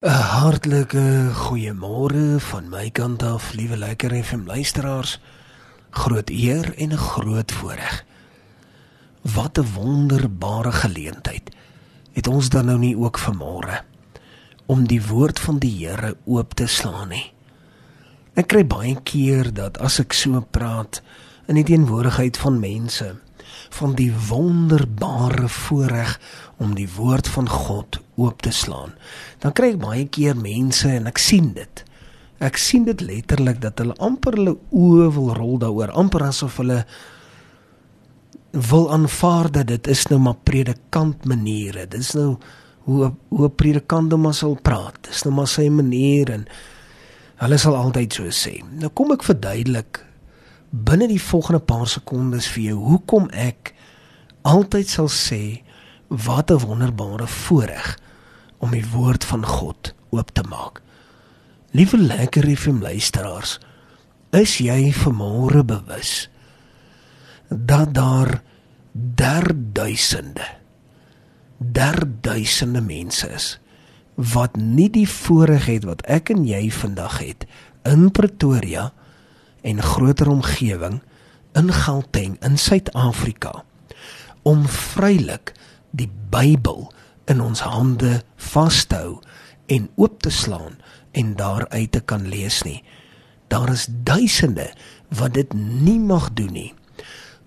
'n 0.00 0.08
Hartlike 0.08 1.28
goeiemôre 1.36 2.40
van 2.40 2.68
my 2.72 2.86
kant 2.90 3.22
af, 3.22 3.52
liewe 3.52 3.76
lekker 3.76 4.14
FM 4.24 4.46
luisteraars. 4.46 5.20
Groot 5.90 6.30
eer 6.30 6.72
en 6.76 6.92
'n 6.92 6.96
groot 6.96 7.52
voorreg. 7.52 8.04
Wat 9.20 9.58
'n 9.58 9.72
wonderbare 9.74 10.72
geleentheid 10.72 11.50
het 12.12 12.26
ons 12.26 12.48
dan 12.48 12.64
nou 12.64 12.78
nie 12.78 12.96
ook 12.96 13.18
vanmôre 13.18 13.84
om 14.66 14.86
die 14.86 15.06
woord 15.06 15.38
van 15.40 15.58
die 15.58 15.86
Here 15.86 16.16
oop 16.24 16.54
te 16.54 16.66
slaan 16.66 17.08
nie. 17.08 17.32
Ek 18.34 18.46
kry 18.46 18.66
baie 18.66 18.96
keer 19.02 19.52
dat 19.52 19.78
as 19.78 19.98
ek 19.98 20.12
so 20.12 20.40
praat 20.50 21.02
in 21.46 21.54
die 21.54 21.64
teenwoordigheid 21.64 22.36
van 22.36 22.60
mense 22.60 23.16
van 23.68 23.94
die 23.94 24.12
wonderbare 24.28 25.48
voorreg 25.48 26.20
om 26.56 26.74
die 26.74 26.88
woord 26.96 27.28
van 27.28 27.48
God 27.48 27.99
oop 28.20 28.42
te 28.44 28.52
slaan. 28.54 28.92
Dan 29.42 29.54
kry 29.56 29.72
ek 29.74 29.80
baie 29.82 30.04
keer 30.12 30.36
mense 30.38 30.88
en 30.88 31.08
ek 31.10 31.20
sien 31.22 31.52
dit. 31.56 31.84
Ek 32.40 32.56
sien 32.60 32.86
dit 32.88 33.00
letterlik 33.04 33.60
dat 33.60 33.80
hulle 33.82 33.96
amper 34.00 34.38
hulle 34.38 34.56
oë 34.72 35.08
wil 35.16 35.32
rol 35.36 35.58
daaroor, 35.60 35.92
amper 35.92 36.24
asof 36.30 36.56
hulle 36.62 36.84
wil 38.50 38.88
aanvaar 38.92 39.50
dat 39.52 39.68
dit 39.70 39.90
is 39.92 40.06
nou 40.10 40.18
maar 40.24 40.38
predikant 40.44 41.24
maniere. 41.28 41.86
Dit 41.86 42.00
is 42.00 42.14
nou 42.18 42.38
hoe 42.88 43.12
hoe 43.28 43.46
'n 43.46 43.54
predikant 43.54 44.12
hom 44.12 44.32
sal 44.32 44.58
praat. 44.62 45.02
Dit 45.02 45.12
is 45.14 45.24
nou 45.24 45.34
maar 45.34 45.48
sy 45.48 45.68
manier 45.68 46.30
en 46.30 46.46
hulle 47.36 47.58
sal 47.58 47.76
altyd 47.76 48.12
so 48.12 48.24
sê. 48.24 48.60
Nou 48.80 48.88
kom 48.88 49.12
ek 49.12 49.22
verduidelik 49.22 50.04
binne 50.70 51.08
die 51.08 51.22
volgende 51.22 51.60
paar 51.60 51.86
sekondes 51.86 52.48
vir 52.48 52.62
jou 52.62 52.78
hoekom 52.78 53.28
ek 53.32 53.74
altyd 54.42 54.88
sal 54.88 55.08
sê 55.08 55.62
wat 56.08 56.50
'n 56.50 56.58
wonderbare 56.58 57.26
voorreg 57.26 57.98
om 58.60 58.74
die 58.76 58.84
woord 58.92 59.24
van 59.24 59.46
God 59.46 59.92
oop 60.14 60.30
te 60.36 60.44
maak. 60.48 60.80
Liewe 61.76 61.98
lekker 61.98 62.46
FM 62.56 62.82
luisteraars, 62.82 63.58
is 64.36 64.58
jy 64.62 64.92
vanmôre 64.94 65.64
bewus 65.66 66.28
dat 67.50 67.94
daar 67.94 68.36
derduisende 68.92 70.46
derduisende 71.60 72.80
mense 72.80 73.28
is 73.28 73.48
wat 74.14 74.56
nie 74.56 74.88
die 74.92 75.08
voorreg 75.08 75.66
het 75.68 75.84
wat 75.88 76.04
ek 76.08 76.30
en 76.32 76.46
jy 76.48 76.70
vandag 76.72 77.18
het 77.20 77.44
in 77.88 78.08
Pretoria 78.14 78.90
en 79.66 79.82
groter 79.82 80.30
omgewing 80.32 81.00
in 81.58 81.72
Gauteng 81.74 82.38
in 82.44 82.56
Suid-Afrika 82.58 83.64
om 84.48 84.64
vrylik 84.68 85.52
die 85.90 86.08
Bybel 86.32 86.88
in 87.30 87.40
ons 87.40 87.62
hande 87.62 88.20
vas 88.50 88.84
te 88.90 88.98
hou 88.98 89.20
en 89.70 89.86
oop 90.00 90.18
te 90.24 90.32
slaan 90.34 90.78
en 91.14 91.34
daaruit 91.38 91.92
te 91.94 92.02
kan 92.02 92.26
lees 92.28 92.62
nie. 92.66 92.80
Daar 93.50 93.70
is 93.72 93.86
duisende 94.06 94.70
wat 95.14 95.34
dit 95.38 95.54
nie 95.54 95.98
mag 95.98 96.30
doen 96.38 96.52
nie. 96.54 96.72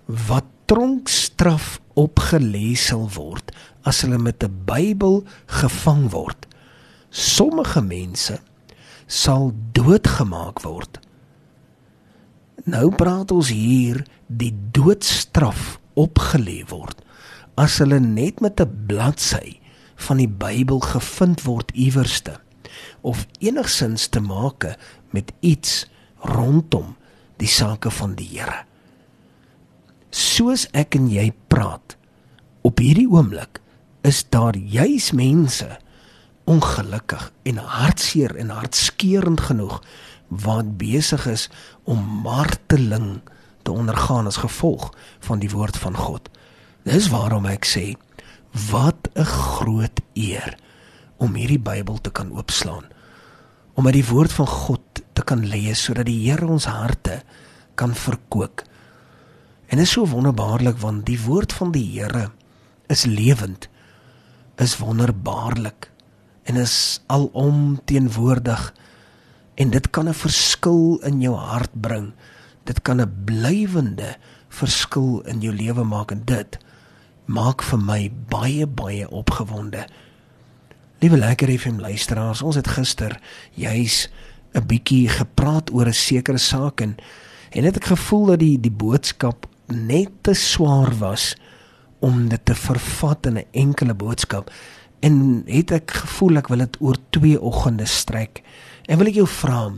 Wat 0.06 0.48
tronkstraf 0.68 1.78
opgelê 2.00 2.72
sal 2.80 3.06
word 3.12 3.52
as 3.84 4.00
hulle 4.04 4.18
met 4.18 4.42
'n 4.44 4.64
Bybel 4.64 5.24
gevang 5.46 6.10
word. 6.10 6.46
Sommige 7.10 7.82
mense 7.82 8.40
sal 9.06 9.52
doodgemaak 9.72 10.62
word. 10.64 10.98
Nou 12.64 12.90
praat 12.90 13.30
ons 13.30 13.48
hier 13.48 14.04
die 14.26 14.54
doodstraf 14.72 15.78
opgelê 15.94 16.64
word 16.68 17.04
as 17.54 17.78
hulle 17.78 18.00
net 18.00 18.40
met 18.40 18.60
'n 18.60 18.86
bladsy 18.86 19.60
van 19.96 20.20
die 20.20 20.28
Bybel 20.28 20.80
gevind 20.80 21.44
word 21.46 21.70
iewerste 21.74 22.38
of 23.00 23.26
enigsins 23.38 24.08
te 24.08 24.20
maak 24.20 24.66
met 25.10 25.32
iets 25.40 25.84
rondom 26.24 26.96
die 27.36 27.50
sake 27.50 27.90
van 27.90 28.14
die 28.18 28.28
Here. 28.32 28.64
Soos 30.14 30.66
ek 30.72 30.96
en 30.98 31.08
jy 31.10 31.32
praat 31.50 31.96
op 32.64 32.80
hierdie 32.80 33.08
oomblik 33.10 33.60
is 34.06 34.22
daar 34.30 34.56
juis 34.56 35.10
mense 35.16 35.68
ongelukkig 36.44 37.30
en 37.48 37.56
hartseer 37.56 38.36
en 38.36 38.52
hartskeurend 38.52 39.40
genoeg 39.40 39.80
wat 40.28 40.76
besig 40.80 41.26
is 41.30 41.48
om 41.84 42.00
marteling 42.24 43.20
te 43.64 43.72
ondergaan 43.72 44.26
as 44.26 44.42
gevolg 44.44 44.90
van 45.24 45.40
die 45.40 45.50
woord 45.50 45.76
van 45.76 45.96
God. 45.96 46.28
Dis 46.84 47.08
waarom 47.08 47.46
ek 47.48 47.64
sê 47.68 47.94
wat 48.54 49.08
'n 49.14 49.24
groot 49.24 50.00
eer 50.14 50.56
om 51.16 51.34
hierdie 51.34 51.58
Bybel 51.58 52.00
te 52.00 52.10
kan 52.10 52.30
oopslaan. 52.30 52.84
Om 53.74 53.86
uit 53.86 53.94
die 53.94 54.06
woord 54.06 54.32
van 54.32 54.46
God 54.46 55.02
te 55.12 55.22
kan 55.22 55.46
lees 55.46 55.82
sodat 55.82 56.06
die 56.06 56.30
Here 56.30 56.46
ons 56.46 56.64
harte 56.64 57.22
kan 57.74 57.94
verkoop. 57.94 58.62
En 59.66 59.76
dit 59.78 59.86
is 59.86 59.90
so 59.90 60.06
wonderbaarlik 60.06 60.78
want 60.78 61.06
die 61.06 61.20
woord 61.20 61.52
van 61.52 61.72
die 61.72 61.86
Here 61.98 62.30
is 62.86 63.04
lewend, 63.04 63.68
is 64.56 64.78
wonderbaarlik 64.78 65.90
en 66.44 66.56
is 66.56 67.00
alom 67.06 67.80
teenwoordig 67.84 68.74
en 69.54 69.70
dit 69.70 69.90
kan 69.90 70.08
'n 70.08 70.14
verskil 70.14 71.00
in 71.02 71.20
jou 71.20 71.34
hart 71.34 71.80
bring. 71.80 72.12
Dit 72.64 72.82
kan 72.82 73.00
'n 73.00 73.24
blywende 73.24 74.16
verskil 74.48 75.20
in 75.20 75.40
jou 75.40 75.54
lewe 75.54 75.84
maak 75.84 76.10
en 76.10 76.22
dit 76.24 76.58
maak 77.26 77.62
vir 77.62 77.78
my 77.80 78.00
baie 78.28 78.66
baie 78.66 79.08
opgewonde. 79.08 79.86
Liewe 81.00 81.18
lekker 81.18 81.50
FM 81.58 81.80
luisteraars, 81.80 82.42
ons 82.42 82.56
het 82.56 82.68
gister 82.68 83.18
juis 83.54 84.08
'n 84.54 84.66
bietjie 84.66 85.08
gepraat 85.08 85.72
oor 85.72 85.86
'n 85.86 85.92
sekere 85.92 86.38
saak 86.38 86.80
en 86.80 86.96
en 87.50 87.64
het 87.64 87.76
ek 87.76 87.84
gevoel 87.84 88.26
dat 88.26 88.38
die 88.38 88.60
die 88.60 88.70
boodskap 88.70 89.46
net 89.66 90.10
te 90.22 90.34
swaar 90.34 90.98
was 90.98 91.36
om 91.98 92.28
dit 92.28 92.44
te 92.44 92.54
vervat 92.54 93.26
in 93.26 93.38
'n 93.38 93.46
enkele 93.52 93.94
boodskap 93.94 94.50
en 95.00 95.44
het 95.46 95.70
ek 95.70 95.90
gevoel 95.90 96.36
ek 96.36 96.48
wil 96.48 96.58
dit 96.58 96.76
oor 96.80 96.96
twee 97.10 97.40
oggende 97.40 97.86
strek. 97.86 98.42
En 98.86 98.98
wil 98.98 99.06
ek 99.06 99.14
jou 99.20 99.26
vra 99.26 99.72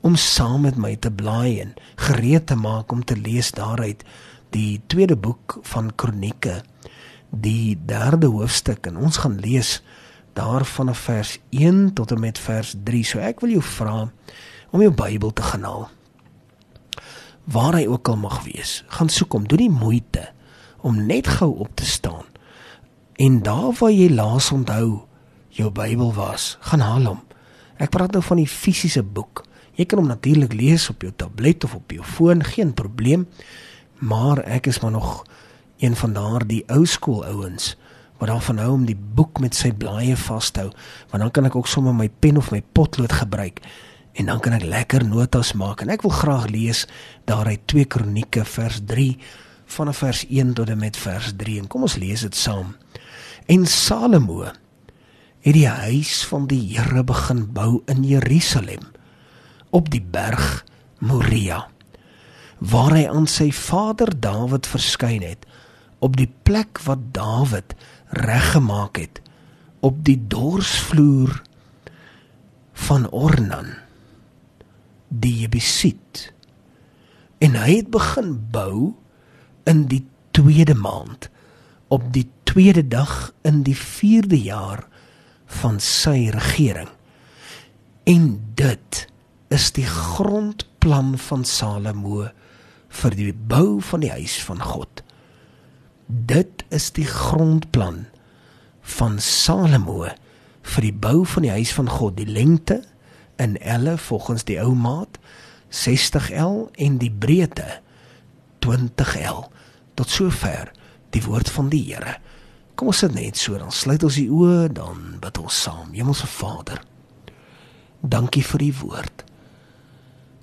om 0.00 0.16
saam 0.16 0.60
met 0.66 0.76
my 0.76 0.96
te 0.96 1.10
blaai 1.10 1.60
en 1.60 1.74
gereed 1.96 2.46
te 2.46 2.54
maak 2.58 2.92
om 2.92 3.04
te 3.04 3.16
lees 3.16 3.50
daaruit 3.50 4.04
die 4.52 4.80
tweede 4.86 5.16
boek 5.16 5.58
van 5.72 5.90
Kronieke, 5.96 6.60
die 7.30 7.78
derde 7.88 8.28
hoofstuk 8.28 8.86
en 8.90 8.98
ons 9.00 9.22
gaan 9.24 9.38
lees 9.40 9.80
daarvan 10.36 10.92
af 10.92 11.04
vers 11.06 11.38
1 11.50 11.92
tot 11.96 12.12
en 12.12 12.20
met 12.20 12.38
vers 12.38 12.74
3. 12.84 13.04
So 13.04 13.20
ek 13.24 13.40
wil 13.44 13.56
jou 13.56 13.64
vra 13.64 13.96
om 14.72 14.84
jou 14.84 14.92
Bybel 14.96 15.32
te 15.32 15.44
gaan 15.44 15.64
haal. 15.68 15.88
Waar 17.52 17.78
hy 17.80 17.86
ook 17.90 18.08
al 18.08 18.20
mag 18.20 18.42
wees, 18.44 18.82
gaan 18.92 19.10
soek 19.10 19.32
hom, 19.36 19.48
doen 19.48 19.64
die 19.64 19.72
moeite 19.72 20.28
om 20.82 21.00
net 21.06 21.28
gou 21.38 21.50
op 21.64 21.72
te 21.78 21.86
staan. 21.86 22.28
En 23.20 23.40
daar 23.44 23.72
waar 23.78 23.92
jy 23.92 24.10
laas 24.12 24.50
onthou 24.52 25.02
jou 25.52 25.70
Bybel 25.72 26.12
was, 26.16 26.56
gaan 26.68 26.84
haal 26.84 27.08
hom. 27.12 27.24
Ek 27.82 27.92
praat 27.92 28.14
nou 28.14 28.22
van 28.24 28.40
die 28.40 28.48
fisiese 28.48 29.02
boek. 29.02 29.44
Jy 29.76 29.88
kan 29.88 30.02
hom 30.02 30.10
natuurlik 30.12 30.54
lees 30.56 30.88
op 30.92 31.04
jou 31.04 31.12
tablet 31.16 31.64
of 31.64 31.74
op 31.80 31.92
jou 31.92 32.04
foon, 32.04 32.44
geen 32.44 32.74
probleem 32.76 33.26
maar 34.02 34.42
ek 34.44 34.66
is 34.66 34.82
maar 34.82 34.94
nog 34.94 35.22
een 35.82 35.96
van 35.98 36.12
daardie 36.18 36.64
ou 36.66 36.82
skool 36.86 37.24
ouens 37.26 37.76
wat 38.18 38.30
daarvan 38.30 38.58
hou 38.62 38.72
om 38.74 38.84
die 38.86 38.98
boek 38.98 39.40
met 39.42 39.54
sy 39.54 39.72
blaaie 39.74 40.16
vas 40.26 40.50
te 40.50 40.66
hou 40.66 40.74
want 41.10 41.22
dan 41.22 41.30
kan 41.30 41.48
ek 41.50 41.56
ook 41.58 41.70
sommer 41.70 41.94
my 41.94 42.10
pen 42.10 42.38
of 42.42 42.50
my 42.54 42.62
potlood 42.74 43.14
gebruik 43.22 43.62
en 44.12 44.28
dan 44.28 44.40
kan 44.40 44.56
ek 44.56 44.66
lekker 44.68 45.04
notas 45.08 45.52
maak. 45.56 45.82
En 45.82 45.92
ek 45.92 46.04
wil 46.04 46.12
graag 46.12 46.50
lees 46.52 46.84
daaruit 47.28 47.64
2 47.70 47.88
kronieke 47.88 48.44
vers 48.44 48.80
3 48.88 49.16
vanaf 49.72 50.02
vers 50.04 50.24
1 50.28 50.52
tot 50.58 50.68
en 50.68 50.80
met 50.82 50.96
vers 50.96 51.32
3 51.36 51.60
en 51.62 51.68
kom 51.70 51.86
ons 51.88 51.96
lees 52.00 52.24
dit 52.26 52.36
saam. 52.36 52.74
En 53.48 53.64
Salomo 53.66 54.44
het 55.42 55.56
die 55.56 55.68
huis 55.68 56.20
van 56.28 56.46
die 56.50 56.60
Here 56.76 57.04
begin 57.04 57.46
bou 57.52 57.82
in 57.90 58.04
Jerusalem 58.06 58.84
op 59.72 59.88
die 59.90 60.04
berg 60.04 60.64
Moria 61.00 61.71
waar 62.62 62.94
hy 62.94 63.06
aan 63.10 63.26
sy 63.26 63.50
vader 63.54 64.12
Dawid 64.22 64.68
verskyn 64.70 65.24
het 65.26 65.46
op 66.02 66.16
die 66.18 66.30
plek 66.46 66.78
wat 66.86 67.10
Dawid 67.16 67.74
reggemaak 68.22 69.00
het 69.02 69.22
op 69.82 70.04
die 70.06 70.18
dorsvloer 70.30 71.40
van 72.86 73.08
Ornan 73.10 73.72
die 75.08 75.42
Jebusiet. 75.42 76.30
En 77.42 77.58
hy 77.58 77.82
het 77.82 77.90
begin 77.90 78.36
bou 78.54 78.94
in 79.66 79.86
die 79.90 80.04
tweede 80.30 80.74
maand 80.78 81.28
op 81.92 82.06
die 82.14 82.28
tweede 82.48 82.86
dag 82.88 83.32
in 83.42 83.62
die 83.66 83.76
4de 83.76 84.38
jaar 84.38 84.86
van 85.60 85.80
sy 85.82 86.30
regering. 86.32 86.88
En 88.08 88.38
dit 88.54 89.02
is 89.52 89.72
die 89.76 89.86
grondplan 89.86 91.18
van 91.18 91.44
Salomo 91.44 92.30
vir 92.92 93.16
die 93.16 93.32
bou 93.32 93.80
van 93.80 94.04
die 94.04 94.12
huis 94.12 94.36
van 94.44 94.60
God. 94.62 95.02
Dit 96.06 96.64
is 96.74 96.90
die 96.92 97.08
grondplan 97.08 98.04
van 98.98 99.18
Salomo 99.22 100.10
vir 100.62 100.84
die 100.86 100.94
bou 100.94 101.22
van 101.26 101.46
die 101.46 101.54
huis 101.54 101.72
van 101.74 101.88
God, 101.90 102.16
die 102.18 102.28
lengte 102.28 102.82
in 103.40 103.56
elle 103.58 103.96
volgens 103.98 104.44
die 104.46 104.58
ou 104.62 104.74
maat 104.78 105.18
60L 105.72 106.68
en 106.84 106.98
die 107.00 107.10
breedte 107.10 107.80
20L. 108.62 109.48
Tot 109.98 110.12
sover 110.12 110.70
die 111.12 111.24
woord 111.24 111.50
van 111.50 111.72
die 111.72 111.82
Here. 111.88 112.18
Kom 112.76 112.92
ons 112.92 113.02
sit 113.04 113.14
net 113.16 113.36
so, 113.36 113.56
dan 113.58 113.72
sluit 113.72 114.04
ons 114.04 114.16
die 114.16 114.30
oë, 114.32 114.70
dan 114.72 115.18
bid 115.20 115.40
ons 115.42 115.58
saam. 115.64 115.92
Hemelse 115.92 116.28
Vader, 116.30 116.80
dankie 118.00 118.44
vir 118.46 118.64
u 118.68 118.70
woord. 118.84 119.24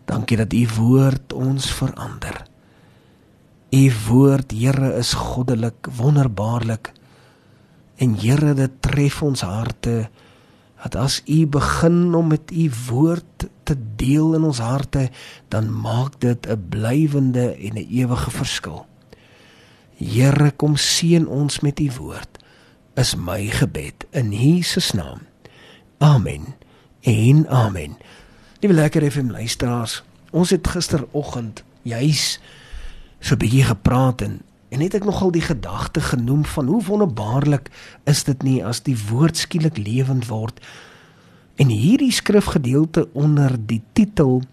Dankie 0.09 0.37
dat 0.37 0.53
u 0.53 0.65
woord 0.77 1.33
ons 1.33 1.67
verander. 1.71 2.41
U 3.69 3.83
woord, 4.07 4.51
Here, 4.51 4.95
is 4.97 5.13
goddelik, 5.13 5.87
wonderbaarlik. 5.97 6.91
En 8.01 8.15
Here, 8.17 8.55
dit 8.57 8.81
tref 8.81 9.21
ons 9.21 9.41
harte 9.45 10.09
dat 10.79 10.95
as 10.95 11.19
u 11.27 11.43
begin 11.45 12.15
om 12.15 12.31
met 12.31 12.51
u 12.55 12.69
woord 12.87 13.45
te 13.67 13.75
deel 13.99 14.33
in 14.37 14.47
ons 14.47 14.61
harte, 14.63 15.09
dan 15.51 15.67
maak 15.81 16.15
dit 16.23 16.47
'n 16.47 16.65
blywende 16.69 17.53
en 17.53 17.73
'n 17.75 17.87
ewige 17.89 18.31
verskil. 18.31 18.85
Here, 19.97 20.51
kom 20.51 20.75
seën 20.75 21.27
ons 21.27 21.59
met 21.59 21.79
u 21.79 21.91
woord. 21.97 22.39
Is 22.95 23.15
my 23.15 23.47
gebed 23.47 24.05
in 24.11 24.31
Jesus 24.31 24.91
naam. 24.91 25.19
Amen. 25.97 26.55
En 27.01 27.47
amen. 27.47 27.97
Liewe 28.59 28.75
lekker 28.75 29.11
FM 29.11 29.29
luisteraars, 29.31 30.01
ons 30.35 30.49
het 30.49 30.67
gisteroggend 30.67 31.63
juis 31.81 32.39
so 33.19 33.35
'n 33.35 33.37
bietjie 33.37 33.63
gepraat 33.63 34.21
en 34.21 34.41
En 34.69 34.83
het 34.85 34.93
ek 34.93 35.05
nogal 35.05 35.31
die 35.33 35.41
gedagte 35.41 36.01
genoem 36.01 36.45
van 36.45 36.67
hoe 36.69 36.83
wonderbaarlik 36.83 37.69
is 38.05 38.23
dit 38.23 38.43
nie 38.45 38.59
as 38.65 38.83
die 38.85 38.97
woord 39.09 39.37
skielik 39.37 39.77
lewend 39.81 40.27
word. 40.29 40.61
En 41.57 41.73
hierdie 41.73 42.11
skrifgedeelte 42.13 43.07
onder 43.13 43.57
die 43.57 43.81
titel 43.93 44.43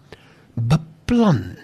beplan 0.53 1.57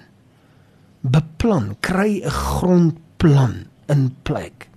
beplan 1.01 1.75
kry 1.79 2.21
'n 2.23 2.29
grondplan 2.29 3.55
in 3.87 4.15
plek. 4.23 4.69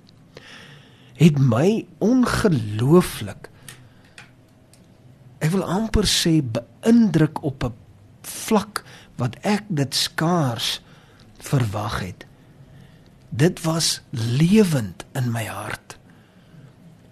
Het 1.15 1.39
my 1.39 1.87
ongelooflik 1.99 3.51
ek 5.46 5.54
wil 5.54 5.64
amper 5.64 6.08
sê 6.10 6.40
beïndruk 6.43 7.43
op 7.46 7.64
'n 7.64 7.75
vlak 8.22 8.84
wat 9.16 9.38
ek 9.43 9.64
dit 9.69 9.94
skaars 9.94 10.81
verwag 11.38 12.00
het 12.02 12.26
dit 13.37 13.62
was 13.62 14.00
lewend 14.10 15.04
in 15.12 15.31
my 15.31 15.44
hart. 15.44 15.98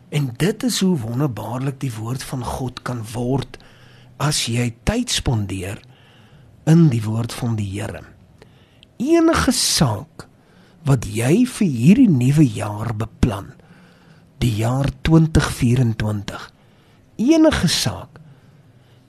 En 0.08 0.31
dit 0.36 0.62
is 0.62 0.81
hoe 0.81 0.96
wonderbaarlik 0.98 1.81
die 1.81 1.92
woord 1.92 2.22
van 2.22 2.44
God 2.44 2.82
kan 2.82 3.02
word 3.12 3.58
as 4.16 4.44
jy 4.46 4.70
tyd 4.88 5.10
spandeer 5.10 5.81
in 6.70 6.88
die 6.88 7.02
woord 7.04 7.34
van 7.34 7.58
die 7.58 7.66
Here. 7.66 8.04
Enige 8.96 9.52
saak 9.52 10.28
wat 10.86 11.08
jy 11.10 11.44
vir 11.48 11.69
hierdie 11.69 12.10
nuwe 12.10 12.46
jaar 12.46 12.94
beplan, 12.96 13.52
die 14.38 14.52
jaar 14.60 14.88
2024. 15.02 16.50
Enige 17.16 17.69
saak. 17.69 18.13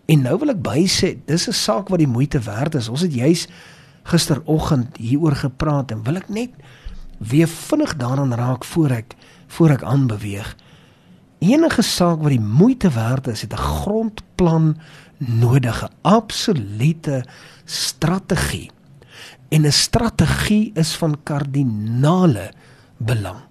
En 0.05 0.21
nou 0.21 0.37
wil 0.39 0.53
ek 0.53 0.61
bysê, 0.61 1.17
dis 1.25 1.47
'n 1.47 1.53
saak 1.53 1.89
wat 1.89 1.99
die 1.99 2.07
moeite 2.07 2.39
werd 2.39 2.75
is. 2.75 2.89
Ons 2.89 3.01
het 3.01 3.13
juis 3.13 3.47
gisteroggend 4.03 4.97
hieroor 4.97 5.35
gepraat 5.35 5.91
en 5.91 6.03
wil 6.03 6.15
ek 6.15 6.29
net 6.29 6.51
weer 7.17 7.47
vinnig 7.47 7.95
daaraan 7.97 8.33
raak 8.33 8.63
voor 8.63 8.89
ek 8.89 9.15
voor 9.47 9.69
ek 9.69 9.83
aanbeweeg. 9.83 10.55
Enige 11.39 11.81
saak 11.81 12.21
wat 12.21 12.33
die 12.33 12.41
moeite 12.41 12.89
werd 12.89 13.27
is, 13.27 13.41
het 13.41 13.53
'n 13.53 13.57
grondplan 13.81 14.77
nodig, 15.17 15.83
'n 15.83 15.93
absolute 16.01 17.25
strategie. 17.65 18.71
En 19.49 19.65
'n 19.65 19.71
strategie 19.71 20.71
is 20.73 20.95
van 20.95 21.17
kardinale 21.23 22.51
belang. 22.97 23.41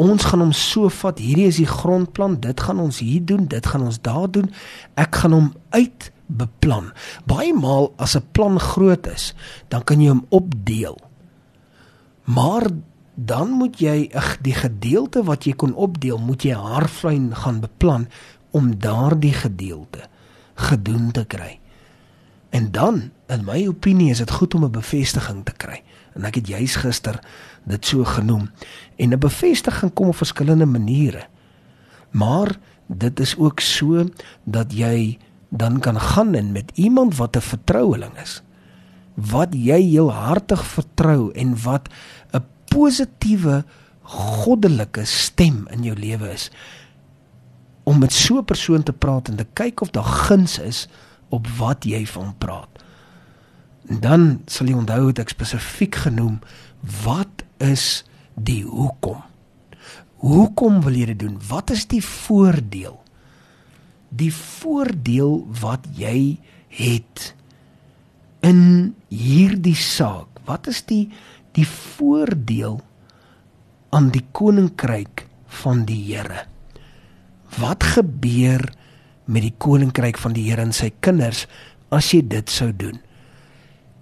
Ons 0.00 0.24
gaan 0.30 0.40
hom 0.40 0.52
so 0.56 0.88
vat, 1.02 1.18
hierdie 1.20 1.48
is 1.50 1.58
die 1.60 1.68
grondplan, 1.68 2.38
dit 2.40 2.60
gaan 2.64 2.80
ons 2.80 3.02
hier 3.04 3.24
doen, 3.26 3.44
dit 3.50 3.66
gaan 3.66 3.84
ons 3.84 4.00
daar 4.00 4.30
doen. 4.32 4.48
Ek 4.96 5.20
gaan 5.20 5.36
hom 5.36 5.50
uit 5.76 6.08
beplan. 6.30 6.92
Baie 7.28 7.52
maal 7.52 7.92
as 7.98 8.16
'n 8.16 8.24
plan 8.32 8.58
groot 8.58 9.06
is, 9.06 9.34
dan 9.68 9.84
kan 9.84 10.00
jy 10.00 10.08
hom 10.08 10.26
opdeel. 10.30 10.96
Maar 12.24 12.70
dan 13.14 13.50
moet 13.50 13.78
jy 13.78 14.08
ag 14.14 14.38
die 14.40 14.54
gedeelte 14.54 15.24
wat 15.24 15.44
jy 15.44 15.52
kon 15.52 15.74
opdeel, 15.74 16.18
moet 16.18 16.42
jy 16.42 16.54
haarfyn 16.54 17.34
gaan 17.34 17.60
beplan 17.60 18.08
om 18.50 18.78
daardie 18.78 19.34
gedeelte 19.34 20.08
gedoen 20.54 21.10
te 21.12 21.24
kry. 21.24 21.58
En 22.50 22.70
dan, 22.70 23.10
in 23.26 23.44
my 23.44 23.66
opinie, 23.66 24.10
is 24.10 24.18
dit 24.18 24.30
goed 24.30 24.54
om 24.54 24.64
'n 24.64 24.70
bevestiging 24.70 25.44
te 25.44 25.52
kry. 25.52 25.82
En 26.14 26.24
ek 26.24 26.34
het 26.34 26.46
juis 26.46 26.76
gister 26.76 27.20
dit 27.64 27.86
so 27.86 28.04
genoem. 28.04 28.50
En 28.96 29.12
'n 29.12 29.18
bevestiging 29.18 29.92
kom 29.92 30.08
op 30.08 30.16
verskillende 30.16 30.66
maniere. 30.66 31.26
Maar 32.10 32.58
dit 32.86 33.20
is 33.20 33.36
ook 33.36 33.60
so 33.60 34.04
dat 34.44 34.72
jy 34.72 35.18
dan 35.48 35.80
kan 35.80 36.00
gaan 36.00 36.34
en 36.34 36.52
met 36.52 36.70
iemand 36.74 37.16
wat 37.16 37.36
'n 37.36 37.40
vertroueling 37.40 38.18
is 38.22 38.42
wat 39.14 39.52
jy 39.52 39.80
heel 39.82 40.12
hartig 40.12 40.62
vertrou 40.64 41.32
en 41.32 41.62
wat 41.62 41.88
'n 42.32 42.44
positiewe 42.64 43.64
goddelike 44.02 45.04
stem 45.04 45.66
in 45.70 45.82
jou 45.82 45.96
lewe 45.98 46.32
is 46.32 46.50
om 47.82 47.98
met 47.98 48.12
so 48.12 48.38
'n 48.38 48.44
persoon 48.44 48.82
te 48.82 48.92
praat 48.92 49.28
en 49.28 49.36
te 49.36 49.46
kyk 49.52 49.80
of 49.80 49.90
daar 49.90 50.04
guns 50.04 50.58
is 50.58 50.88
op 51.28 51.46
wat 51.46 51.84
jy 51.84 52.06
van 52.06 52.34
praat. 52.38 52.68
En 53.86 54.00
dan 54.00 54.42
sal 54.46 54.66
jy 54.66 54.74
onthou 54.74 55.06
het 55.06 55.18
ek 55.18 55.28
spesifiek 55.28 55.94
genoem 55.94 56.38
wat 57.04 57.44
is 57.60 58.02
die 58.34 58.62
hoekom? 58.64 59.20
Hoekom 60.20 60.80
wil 60.84 60.96
jy 61.00 61.12
dit 61.12 61.22
doen? 61.22 61.38
Wat 61.48 61.72
is 61.72 61.86
die 61.88 62.02
voordeel? 62.04 62.98
Die 64.10 64.32
voordeel 64.34 65.46
wat 65.60 65.86
jy 65.96 66.36
het 66.76 67.30
in 68.44 68.92
hierdie 69.08 69.76
saak? 69.78 70.42
Wat 70.48 70.68
is 70.68 70.82
die 70.88 71.06
die 71.56 71.66
voordeel 71.66 72.78
aan 73.96 74.10
die 74.14 74.22
koninkryk 74.36 75.24
van 75.62 75.84
die 75.88 75.98
Here? 76.10 76.44
Wat 77.58 77.84
gebeur 77.96 78.62
met 79.30 79.46
die 79.46 79.56
koninkryk 79.58 80.20
van 80.20 80.36
die 80.36 80.46
Here 80.50 80.68
en 80.68 80.76
sy 80.76 80.92
kinders 81.00 81.46
as 81.90 82.12
jy 82.12 82.22
dit 82.28 82.52
sou 82.52 82.70
doen? 82.76 83.00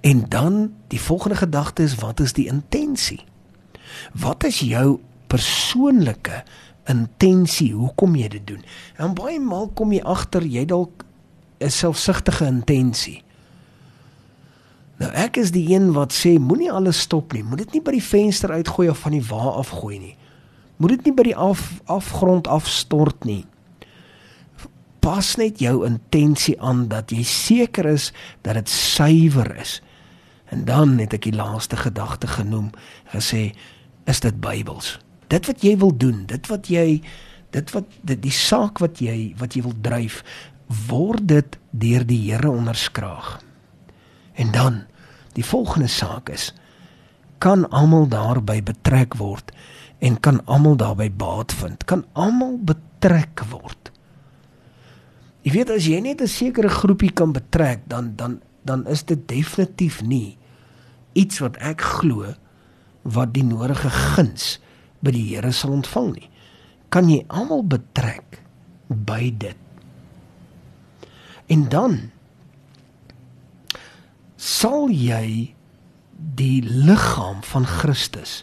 En 0.02 0.26
dan 0.30 0.60
die 0.92 1.00
volgende 1.00 1.38
gedagte 1.40 1.86
is 1.86 1.98
wat 2.02 2.20
is 2.20 2.34
die 2.36 2.48
intensie? 2.50 3.22
Wat 4.12 4.44
is 4.44 4.60
jou 4.60 4.98
persoonlike 5.26 6.42
intensie 6.88 7.72
hoekom 7.76 8.16
jy 8.16 8.28
dit 8.28 8.46
doen? 8.46 8.64
En 8.96 9.14
baie 9.14 9.40
maal 9.40 9.68
kom 9.74 9.92
jy 9.92 10.02
agter 10.02 10.42
jy 10.42 10.64
dalk 10.64 11.04
'n 11.60 11.70
selfsugtige 11.70 12.46
intensie. 12.46 13.22
Nou 14.98 15.10
ek 15.14 15.36
is 15.36 15.52
die 15.54 15.68
een 15.70 15.92
wat 15.94 16.12
sê 16.14 16.38
moenie 16.42 16.72
alles 16.72 17.00
stop 17.06 17.32
nie. 17.32 17.42
Moet 17.42 17.58
dit 17.58 17.72
nie 17.72 17.82
by 17.82 17.94
die 17.94 18.02
venster 18.02 18.50
uitgooi 18.50 18.88
of 18.90 18.98
van 18.98 19.14
die 19.14 19.22
wa 19.28 19.54
afgooi 19.60 19.98
nie. 19.98 20.16
Moet 20.78 20.96
dit 20.96 21.04
nie 21.04 21.14
by 21.14 21.22
die 21.22 21.36
af 21.36 21.80
afgrond 21.86 22.46
afstort 22.50 23.24
nie. 23.24 23.44
Pas 25.02 25.36
net 25.36 25.62
jou 25.62 25.86
intensie 25.86 26.60
aan 26.60 26.88
dat 26.88 27.10
jy 27.14 27.22
seker 27.22 27.86
is 27.86 28.12
dat 28.42 28.54
dit 28.54 28.68
suiwer 28.68 29.56
is. 29.56 29.78
En 30.50 30.64
dan 30.64 30.98
het 30.98 31.14
ek 31.14 31.28
die 31.28 31.36
laaste 31.36 31.76
gedagte 31.76 32.26
genoem, 32.26 32.70
gesê 33.12 33.52
is 34.08 34.20
dit 34.24 34.40
Bybels. 34.40 34.96
Dit 35.28 35.48
wat 35.50 35.64
jy 35.64 35.74
wil 35.80 35.92
doen, 35.92 36.24
dit 36.28 36.46
wat 36.48 36.70
jy 36.72 37.00
dit 37.52 37.72
wat 37.72 37.98
dit 38.04 38.20
die 38.22 38.34
saak 38.34 38.80
wat 38.82 39.00
jy 39.00 39.32
wat 39.40 39.56
jy 39.56 39.62
wil 39.64 39.76
dryf, 39.84 40.22
word 40.88 41.24
dit 41.28 41.58
deur 41.72 42.04
die 42.08 42.20
Here 42.28 42.50
onderskraag. 42.50 43.38
En 44.36 44.52
dan 44.52 44.82
die 45.36 45.44
volgende 45.44 45.88
saak 45.92 46.32
is 46.32 46.52
kan 47.38 47.68
almal 47.70 48.08
daarbey 48.10 48.58
betrek 48.66 49.14
word 49.20 49.52
en 50.02 50.16
kan 50.20 50.40
almal 50.50 50.74
daarbey 50.78 51.10
baat 51.10 51.54
vind? 51.54 51.84
Kan 51.86 52.04
almal 52.18 52.58
betrek 52.58 53.44
word? 53.50 53.92
Jy 55.46 55.54
weet 55.54 55.70
as 55.70 55.86
jy 55.86 56.00
net 56.00 56.20
'n 56.20 56.28
sekere 56.28 56.68
groepie 56.68 57.12
kan 57.12 57.32
betrek, 57.32 57.86
dan 57.86 58.16
dan 58.16 58.40
dan 58.64 58.86
is 58.86 59.04
dit 59.04 59.28
definitief 59.28 60.02
nie 60.02 60.36
iets 61.12 61.38
wat 61.38 61.56
ek 61.56 61.80
glo 61.80 62.34
wat 63.14 63.32
die 63.34 63.44
nodige 63.46 63.90
guns 63.90 64.56
by 65.04 65.14
die 65.14 65.24
Here 65.30 65.52
sal 65.54 65.76
ontvang 65.76 66.12
nie. 66.16 66.28
Kan 66.92 67.10
jy 67.10 67.22
almal 67.28 67.64
betrek 67.68 68.40
by 68.88 69.28
dit? 69.36 69.56
En 71.48 71.64
dan 71.72 71.98
sal 74.36 74.88
jy 74.92 75.54
die 76.38 76.60
liggaam 76.62 77.42
van 77.46 77.66
Christus 77.68 78.42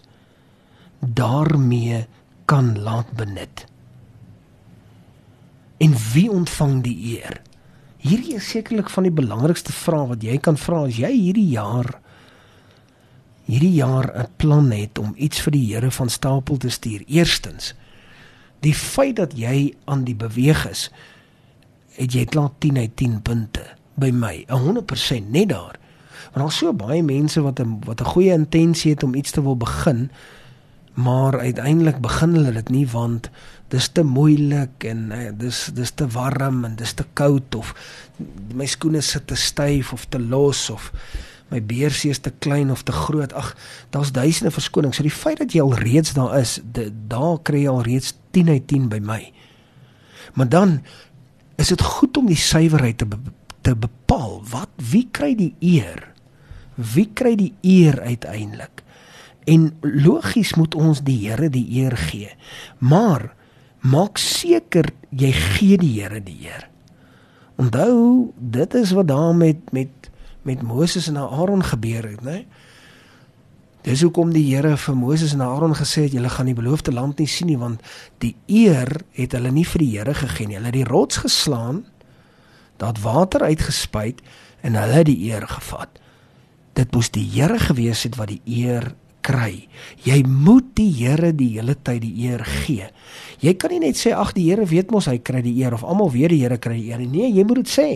daarmee 0.99 2.05
kan 2.49 2.73
laat 2.81 3.11
benut. 3.17 3.65
En 5.77 5.93
wie 6.13 6.29
ontvang 6.31 6.81
die 6.85 6.95
eer? 7.17 7.41
Hierdie 8.05 8.37
is 8.37 8.49
sekerlik 8.49 8.89
van 8.89 9.07
die 9.07 9.13
belangrikste 9.13 9.73
vrae 9.73 10.07
wat 10.13 10.23
jy 10.23 10.37
kan 10.41 10.57
vra 10.61 10.85
as 10.85 10.97
jy 11.01 11.11
hierdie 11.13 11.49
jaar 11.53 11.89
hierdie 13.45 13.73
jaar 13.73 14.11
'n 14.13 14.27
plan 14.37 14.71
het 14.71 14.99
om 14.99 15.13
iets 15.15 15.41
vir 15.41 15.51
die 15.51 15.73
Here 15.73 15.91
van 15.91 16.09
stapel 16.09 16.57
te 16.57 16.69
stuur. 16.69 17.03
Eerstens, 17.07 17.73
die 18.59 18.73
feit 18.73 19.15
dat 19.15 19.37
jy 19.37 19.73
aan 19.85 20.03
die 20.03 20.15
beweeg 20.15 20.69
is, 20.69 20.91
het 21.95 22.13
jy 22.13 22.25
klaar 22.25 22.51
10 22.59 22.77
uit 22.77 22.95
10 22.95 23.21
punte 23.21 23.65
by 23.95 24.09
my, 24.11 24.45
100% 24.47 25.29
net 25.29 25.49
daar. 25.49 25.77
Want 26.33 26.43
daar's 26.43 26.57
so 26.57 26.73
baie 26.73 27.03
mense 27.03 27.41
wat 27.41 27.59
'n 27.59 27.79
wat 27.85 28.01
'n 28.01 28.11
goeie 28.13 28.33
intensie 28.33 28.91
het 28.91 29.03
om 29.03 29.15
iets 29.15 29.31
te 29.31 29.41
wil 29.41 29.57
begin, 29.57 30.09
maar 30.93 31.39
uiteindelik 31.39 32.01
begin 32.01 32.33
hulle 32.33 32.51
dit 32.51 32.69
nie 32.69 32.87
want 32.87 33.29
dis 33.67 33.87
te 33.87 34.03
moeilik 34.03 34.83
en 34.83 35.11
uh, 35.11 35.29
dis 35.37 35.69
dis 35.73 35.91
te 35.91 36.07
warm 36.07 36.63
en 36.65 36.75
dis 36.75 36.93
te 36.93 37.05
koud 37.13 37.55
of 37.55 37.73
my 38.53 38.65
skoene 38.65 39.01
sit 39.01 39.27
te 39.27 39.35
styf 39.35 39.93
of 39.93 40.05
te 40.05 40.19
los 40.19 40.69
of 40.69 40.91
my 41.53 41.61
beersie 41.61 42.09
is 42.09 42.19
te 42.19 42.33
klein 42.39 42.71
of 42.71 42.83
te 42.83 42.91
groot. 42.91 43.33
Ag, 43.33 43.53
daar's 43.93 44.11
duisende 44.11 44.51
verskonings. 44.51 44.97
So 44.97 45.05
die 45.05 45.13
feit 45.13 45.41
dat 45.43 45.53
jy 45.53 45.61
al 45.61 45.75
reeds 45.77 46.15
daar 46.17 46.37
is, 46.39 46.59
de, 46.73 46.89
daar 47.07 47.37
kry 47.45 47.65
jy 47.65 47.71
al 47.71 47.83
reeds 47.85 48.15
10 48.35 48.49
uit 48.49 48.67
10 48.67 48.89
by 48.89 49.01
my. 49.03 49.21
Maar 50.33 50.49
dan 50.49 50.79
is 51.61 51.71
dit 51.71 51.81
goed 51.81 52.17
om 52.17 52.27
die 52.27 52.39
suiwerheid 52.39 52.97
te 52.97 53.05
be 53.09 53.19
te 53.65 53.73
bepaal. 53.73 54.43
Wat 54.45 54.69
wie 54.91 55.07
kry 55.09 55.31
die 55.33 55.55
eer? 55.59 56.03
Wie 56.75 57.07
kry 57.17 57.33
die 57.39 57.53
eer 57.65 57.97
uiteindelik? 58.01 58.83
En 59.49 59.71
logies 59.81 60.53
moet 60.53 60.75
ons 60.77 61.01
die 61.05 61.17
Here 61.23 61.49
die 61.49 61.65
eer 61.81 61.95
gee. 61.97 62.29
Maar 62.77 63.31
maak 63.81 64.21
seker 64.21 64.91
jy 65.09 65.31
gee 65.33 65.79
die 65.81 65.95
Here 65.97 66.21
die 66.21 66.37
eer. 66.45 66.67
Onthou, 67.57 68.33
dit 68.37 68.77
is 68.77 68.93
wat 68.93 69.09
daar 69.09 69.33
met 69.33 69.73
met 69.73 70.11
met 70.45 70.61
Moses 70.61 71.09
en 71.09 71.17
Aaron 71.17 71.63
gebeur 71.65 72.05
het, 72.13 72.21
né? 72.25 72.45
Dis 73.85 74.01
hoekom 74.01 74.31
die 74.33 74.47
Here 74.47 74.73
vir 74.81 74.95
Moses 74.97 75.35
en 75.35 75.43
Aaron 75.45 75.75
gesê 75.77 76.07
het 76.07 76.15
julle 76.17 76.29
gaan 76.33 76.47
die 76.49 76.57
beloofde 76.57 76.93
land 76.93 77.19
nie 77.21 77.29
sien 77.29 77.51
nie 77.51 77.59
want 77.61 77.83
die 78.23 78.33
eer 78.49 78.89
het 79.13 79.35
hulle 79.37 79.51
nie 79.53 79.65
vir 79.65 79.83
die 79.83 79.91
Here 79.93 80.15
gegee 80.17 80.49
nie. 80.49 80.57
Hulle 80.57 80.71
het 80.71 80.79
die 80.79 80.87
rots 80.89 81.21
geslaan, 81.21 81.83
daad 82.81 83.01
water 83.03 83.45
uitgespuit 83.45 84.23
en 84.65 84.77
hulle 84.79 85.01
het 85.03 85.09
die 85.09 85.19
eer 85.29 85.45
gevat. 85.49 86.01
Dit 86.73 86.97
moes 86.97 87.11
die 87.13 87.27
Here 87.35 87.59
gewees 87.61 88.07
het 88.07 88.17
wat 88.17 88.33
die 88.33 88.41
eer 88.63 88.89
kry. 89.25 89.67
Jy 90.05 90.17
moet 90.25 90.73
die 90.77 90.89
Here 90.97 91.29
die 91.37 91.51
hele 91.59 91.77
tyd 91.77 92.01
die 92.07 92.25
eer 92.25 92.41
gee. 92.45 92.89
Jy 93.41 93.53
kan 93.61 93.73
nie 93.73 93.83
net 93.85 94.01
sê 94.01 94.15
ag 94.17 94.33
die 94.37 94.47
Here 94.49 94.65
weet 94.69 94.89
mos 94.93 95.09
hy 95.09 95.19
kry 95.21 95.43
die 95.45 95.55
eer 95.61 95.77
of 95.77 95.85
almal 95.85 96.09
weet 96.13 96.33
die 96.33 96.41
Here 96.41 96.57
kry 96.61 96.79
die 96.79 96.89
eer 96.89 97.05
nie. 97.05 97.11
Nee, 97.13 97.29
jy 97.37 97.45
moet 97.45 97.61
dit 97.61 97.73
sê 97.77 97.87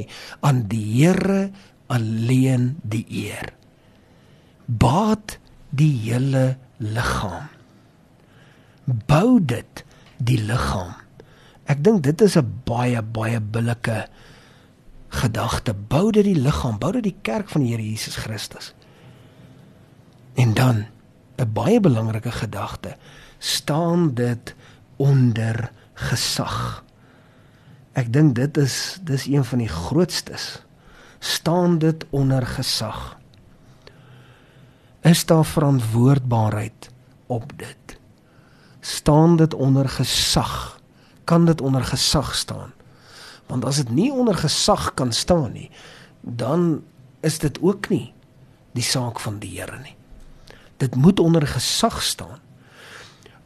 aan 0.46 0.68
die 0.70 0.86
Here 1.00 1.50
alleen 1.89 2.77
die 2.86 3.05
eer. 3.10 3.53
Baat 4.65 5.39
die 5.74 5.91
hele 6.05 6.58
liggaam. 6.77 7.50
Bou 9.10 9.39
dit 9.41 9.84
die 10.17 10.39
liggaam. 10.41 10.93
Ek 11.69 11.84
dink 11.86 12.03
dit 12.05 12.22
is 12.22 12.38
'n 12.38 12.62
baie 12.65 13.01
baie 13.01 13.39
billike 13.39 14.08
gedagte. 15.10 15.74
Bou 15.74 16.12
dit 16.12 16.25
die 16.25 16.38
liggaam, 16.38 16.77
bou 16.77 16.91
dit 16.91 17.03
die 17.03 17.17
kerk 17.22 17.50
van 17.50 17.62
die 17.62 17.72
Here 17.74 17.84
Jesus 17.84 18.15
Christus. 18.15 18.74
En 20.36 20.53
dan 20.53 20.86
'n 21.38 21.53
baie 21.53 21.79
belangrike 21.79 22.31
gedagte, 22.31 22.98
staan 23.38 24.13
dit 24.13 24.55
onder 24.98 25.72
gesag. 25.93 26.84
Ek 27.93 28.13
dink 28.13 28.36
dit 28.36 28.58
is 28.58 29.00
dis 29.03 29.25
een 29.25 29.46
van 29.46 29.58
die 29.58 29.67
grootstes. 29.67 30.62
Staan 31.19 31.77
dit 31.77 32.05
onder 32.09 32.45
gesag. 32.47 33.17
Is 35.01 35.25
daar 35.25 35.45
verantwoordbaarheid 35.45 36.89
op 37.25 37.51
dit? 37.55 37.77
staan 38.79 39.35
dit 39.35 39.53
onder 39.53 39.89
gesag? 39.89 40.79
Kan 41.23 41.45
dit 41.45 41.61
onder 41.61 41.83
gesag 41.83 42.35
staan? 42.35 42.71
Want 43.45 43.65
as 43.65 43.75
dit 43.75 43.89
nie 43.89 44.11
onder 44.11 44.35
gesag 44.35 44.93
kan 44.93 45.11
staan 45.11 45.51
nie, 45.51 45.71
dan 46.21 46.83
is 47.19 47.39
dit 47.39 47.61
ook 47.61 47.89
nie 47.89 48.13
die 48.71 48.83
saak 48.83 49.19
van 49.19 49.39
die 49.39 49.59
Here 49.59 49.79
nie 49.79 49.99
dit 50.79 50.95
moet 50.95 51.19
onder 51.19 51.47
gesag 51.47 52.01
staan. 52.03 52.39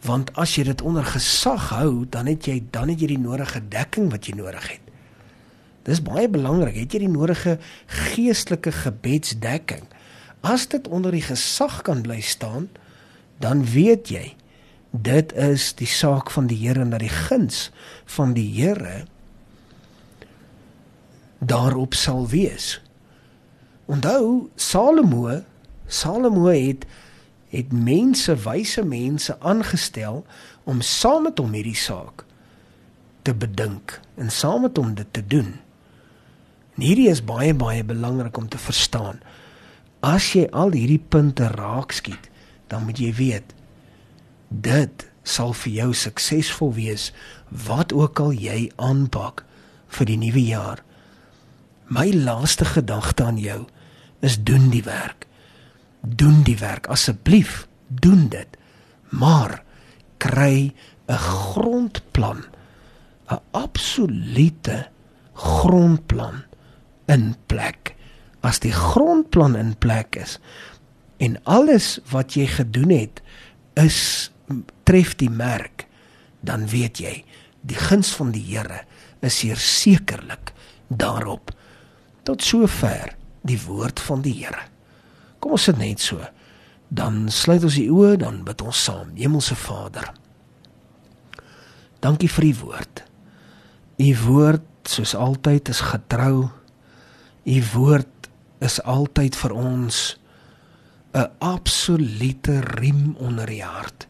Want 0.05 0.33
as 0.35 0.55
jy 0.55 0.67
dit 0.67 0.81
onder 0.81 1.05
gesag 1.05 1.69
hou, 1.73 2.05
dan 2.09 2.27
het 2.29 2.45
jy 2.45 2.59
dan 2.71 2.91
het 2.91 3.01
jy 3.01 3.13
die 3.15 3.21
nodige 3.21 3.61
dekking 3.71 4.11
wat 4.11 4.27
jy 4.27 4.35
nodig 4.37 4.67
het. 4.75 4.82
Dis 5.83 5.99
baie 6.03 6.29
belangrik, 6.31 6.77
het 6.79 6.93
jy 6.95 7.03
die 7.03 7.11
nodige 7.11 7.57
geestelike 7.87 8.71
gebedsdekking. 8.71 9.83
As 10.43 10.67
dit 10.71 10.87
onder 10.87 11.11
die 11.11 11.23
gesag 11.23 11.81
kan 11.87 12.03
bly 12.05 12.21
staan, 12.23 12.69
dan 13.43 13.65
weet 13.67 14.11
jy 14.11 14.35
dit 14.93 15.33
is 15.33 15.71
die 15.73 15.89
saak 15.89 16.29
van 16.31 16.47
die 16.47 16.59
Here 16.61 16.83
en 16.83 16.93
dat 16.93 17.01
die 17.01 17.11
guns 17.11 17.71
van 18.05 18.35
die 18.37 18.47
Here 18.53 19.05
daarop 21.39 21.97
sal 21.97 22.27
wees. 22.29 22.77
Onthou 23.85 24.49
Salomo, 24.55 25.41
Salomo 25.87 26.45
het 26.53 26.85
het 27.53 27.73
mense, 27.73 28.35
wyse 28.35 28.81
mense 28.85 29.35
aangestel 29.39 30.23
om 30.63 30.81
saam 30.81 31.27
met 31.27 31.37
hom 31.37 31.51
hierdie 31.53 31.77
saak 31.77 32.23
te 33.21 33.33
bedink 33.33 33.99
en 34.17 34.31
saam 34.33 34.65
met 34.65 34.77
hom 34.77 34.95
dit 34.97 35.09
te 35.13 35.21
doen. 35.27 35.53
En 36.75 36.85
hierdie 36.85 37.09
is 37.09 37.23
baie 37.23 37.53
baie 37.53 37.83
belangrik 37.83 38.37
om 38.37 38.47
te 38.49 38.57
verstaan. 38.57 39.21
As 40.01 40.33
jy 40.33 40.47
al 40.51 40.73
hierdie 40.75 41.01
punte 41.01 41.47
raak 41.47 41.91
skiet, 41.91 42.29
dan 42.67 42.85
moet 42.85 42.99
jy 42.99 43.13
weet 43.13 43.53
dit 44.49 45.09
sal 45.23 45.53
vir 45.57 45.71
jou 45.73 45.91
suksesvol 45.97 46.73
wees 46.75 47.11
wat 47.49 47.93
ook 47.93 48.19
al 48.19 48.33
jy 48.37 48.71
aanpak 48.77 49.45
vir 49.87 50.09
die 50.09 50.17
nuwe 50.17 50.43
jaar. 50.45 50.83
My 51.89 52.11
laaste 52.13 52.65
gedagte 52.65 53.25
aan 53.25 53.39
jou 53.41 53.63
is 54.21 54.37
doen 54.43 54.69
die 54.69 54.83
werk 54.85 55.27
doen 56.03 56.43
die 56.43 56.57
werk 56.59 56.87
asseblief 56.91 57.63
doen 57.87 58.27
dit 58.27 58.57
maar 59.09 59.63
kry 60.17 60.73
'n 61.07 61.17
grondplan 61.17 62.43
'n 63.31 63.39
absolute 63.51 64.87
grondplan 65.33 66.43
in 67.11 67.33
plek 67.51 67.93
as 68.43 68.59
die 68.63 68.73
grondplan 68.75 69.55
in 69.59 69.73
plek 69.79 70.17
is 70.19 70.37
en 71.23 71.39
alles 71.43 71.97
wat 72.11 72.35
jy 72.37 72.47
gedoen 72.51 72.91
het 72.93 73.23
is 73.79 74.29
tref 74.87 75.15
die 75.19 75.31
merk 75.31 75.87
dan 76.43 76.67
weet 76.71 76.99
jy 77.03 77.15
die 77.63 77.79
guns 77.79 78.11
van 78.15 78.33
die 78.35 78.43
Here 78.43 78.83
is 79.23 79.41
hier 79.41 79.59
sekerlik 79.59 80.51
daarop 80.87 81.53
tot 82.27 82.43
sover 82.43 83.15
die 83.43 83.59
woord 83.67 83.99
van 84.03 84.23
die 84.25 84.35
Here 84.43 84.67
Kom 85.43 85.57
ons 85.57 85.65
sit 85.67 85.75
net 85.75 85.99
so. 85.99 86.23
Dan 86.87 87.25
sluit 87.33 87.65
ons 87.67 87.75
die 87.75 87.89
oë, 87.91 88.15
dan 88.21 88.43
bid 88.47 88.61
ons 88.63 88.79
saam. 88.87 89.11
Hemelse 89.17 89.57
Vader. 89.59 90.13
Dankie 92.03 92.29
vir 92.31 92.47
u 92.47 92.51
woord. 92.61 93.01
U 93.99 94.09
woord 94.23 94.69
soos 94.87 95.11
altyd 95.19 95.73
is 95.73 95.81
getrou. 95.83 96.47
U 97.43 97.63
woord 97.73 98.29
is 98.59 98.81
altyd 98.81 99.35
vir 99.35 99.51
ons 99.51 100.19
'n 101.13 101.29
absolute 101.39 102.59
riem 102.59 103.15
onder 103.19 103.45
die 103.45 103.63
hart. 103.63 104.07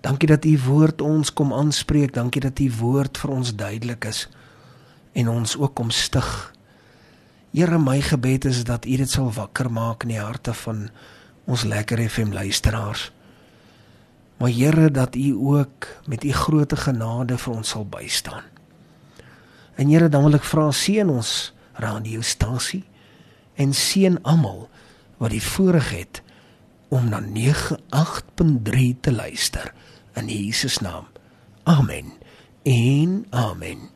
Dankie 0.00 0.28
dat 0.28 0.44
u 0.44 0.58
woord 0.58 1.00
ons 1.00 1.32
kom 1.32 1.52
aanspreek. 1.52 2.12
Dankie 2.12 2.40
dat 2.40 2.58
u 2.58 2.72
woord 2.78 3.18
vir 3.18 3.30
ons 3.30 3.54
duidelik 3.54 4.04
is 4.04 4.28
en 5.12 5.28
ons 5.28 5.56
ook 5.56 5.74
kom 5.74 5.90
stig 5.90 6.54
Here 7.54 7.78
my 7.78 8.00
gebed 8.02 8.48
is 8.50 8.64
dat 8.66 8.82
U 8.82 8.96
dit 8.98 9.10
sal 9.10 9.28
wakker 9.30 9.68
maak 9.70 10.02
in 10.02 10.10
die 10.10 10.18
harte 10.18 10.50
van 10.64 10.88
ons 11.46 11.62
lekker 11.62 12.00
FM 12.02 12.32
luisteraars. 12.34 13.12
Maar 14.42 14.50
Here 14.50 14.90
dat 14.90 15.14
U 15.14 15.28
ook 15.54 15.86
met 16.10 16.24
U 16.24 16.32
groote 16.34 16.76
genade 16.76 17.38
vir 17.38 17.54
ons 17.54 17.68
sal 17.68 17.86
bystaan. 17.86 18.42
En 19.78 19.86
Here 19.86 20.08
dan 20.10 20.26
wil 20.26 20.34
ek 20.34 20.48
vra 20.50 20.66
seën 20.74 21.06
ons 21.06 21.53
radiostasie 21.74 22.84
en 23.54 23.74
seën 23.74 24.18
almal 24.22 24.68
wat 25.16 25.30
die 25.30 25.42
voorreg 25.42 25.90
het 25.90 26.22
om 26.88 27.08
na 27.08 27.20
98.3 27.20 29.00
te 29.00 29.12
luister 29.12 29.72
in 30.14 30.28
Jesus 30.28 30.78
naam. 30.78 31.06
Amen. 31.62 32.12
En 32.62 33.26
amen. 33.30 33.90